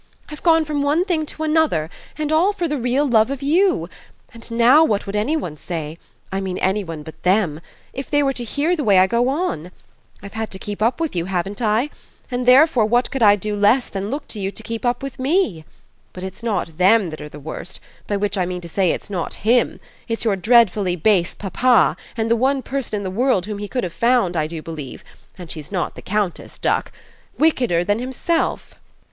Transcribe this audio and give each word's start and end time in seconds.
"I've 0.29 0.41
gone 0.41 0.65
from 0.65 0.81
one 0.81 1.05
thing 1.05 1.27
to 1.27 1.43
another, 1.43 1.87
and 2.17 2.31
all 2.31 2.53
for 2.53 2.67
the 2.67 2.79
real 2.79 3.07
love 3.07 3.29
of 3.29 3.43
you; 3.43 3.87
and 4.33 4.49
now 4.49 4.83
what 4.83 5.05
would 5.05 5.15
any 5.15 5.37
one 5.37 5.57
say 5.57 5.95
I 6.31 6.41
mean 6.41 6.57
any 6.57 6.83
one 6.83 7.03
but 7.03 7.21
THEM 7.21 7.61
if 7.93 8.09
they 8.09 8.23
were 8.23 8.33
to 8.33 8.43
hear 8.43 8.75
the 8.75 8.83
way 8.83 8.97
I 8.97 9.05
go 9.05 9.29
on? 9.29 9.69
I've 10.23 10.33
had 10.33 10.49
to 10.49 10.57
keep 10.57 10.81
up 10.81 10.99
with 10.99 11.15
you, 11.15 11.25
haven't 11.25 11.61
I? 11.61 11.91
and 12.31 12.47
therefore 12.47 12.87
what 12.87 13.11
could 13.11 13.21
I 13.21 13.35
do 13.35 13.55
less 13.55 13.89
than 13.89 14.09
look 14.09 14.27
to 14.29 14.39
you 14.39 14.49
to 14.49 14.63
keep 14.63 14.87
up 14.87 15.03
with 15.03 15.19
ME? 15.19 15.65
But 16.13 16.23
it's 16.23 16.41
not 16.41 16.79
THEM 16.79 17.11
that 17.11 17.21
are 17.21 17.29
the 17.29 17.39
worst 17.39 17.79
by 18.07 18.17
which 18.17 18.39
I 18.39 18.47
mean 18.47 18.61
to 18.61 18.67
say 18.69 18.89
it's 18.89 19.11
not 19.11 19.35
HIM: 19.45 19.79
it's 20.07 20.25
your 20.25 20.35
dreadfully 20.35 20.95
base 20.95 21.35
papa 21.35 21.95
and 22.17 22.27
the 22.31 22.35
one 22.35 22.63
person 22.63 22.95
in 22.97 23.03
the 23.03 23.11
world 23.11 23.45
whom 23.45 23.59
he 23.59 23.67
could 23.67 23.83
have 23.83 23.93
found, 23.93 24.35
I 24.35 24.47
do 24.47 24.63
believe 24.63 25.03
and 25.37 25.51
she's 25.51 25.71
not 25.71 25.93
the 25.93 26.01
Countess, 26.01 26.57
duck 26.57 26.91
wickeder 27.37 27.83
than 27.83 27.99
himself. 27.99 28.73